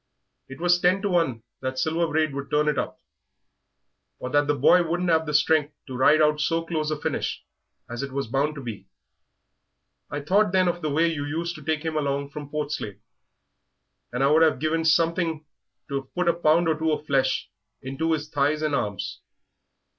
It 0.49 0.59
was 0.59 0.79
ten 0.81 1.03
to 1.03 1.09
one 1.09 1.43
that 1.61 1.77
Silver 1.77 2.07
Braid 2.07 2.33
would 2.33 2.49
turn 2.49 2.67
it 2.67 2.79
up, 2.79 2.97
or 4.17 4.31
that 4.31 4.47
the 4.47 4.55
boy 4.55 4.81
wouldn't 4.81 5.11
'ave 5.11 5.25
the 5.25 5.33
strength 5.35 5.75
to 5.85 5.95
ride 5.95 6.23
out 6.23 6.41
so 6.41 6.65
close 6.65 6.89
a 6.89 6.99
finish 6.99 7.43
as 7.87 8.01
it 8.01 8.11
was 8.11 8.25
bound 8.25 8.55
to 8.55 8.61
be. 8.63 8.87
I 10.09 10.21
thought 10.21 10.53
then 10.53 10.67
of 10.67 10.81
the 10.81 10.89
way 10.89 11.05
you 11.05 11.23
used 11.25 11.53
to 11.57 11.63
take 11.63 11.83
him 11.85 11.95
along 11.95 12.31
from 12.31 12.49
Portslade, 12.49 12.99
and 14.11 14.23
I'd 14.23 14.41
have 14.41 14.57
given 14.57 14.85
something 14.85 15.45
to've 15.87 16.11
put 16.15 16.27
a 16.27 16.33
pound 16.33 16.67
or 16.67 16.79
two 16.79 16.91
of 16.91 17.05
flesh 17.05 17.51
into 17.83 18.13
his 18.13 18.27
thighs 18.27 18.63
and 18.63 18.73
arms. 18.73 19.21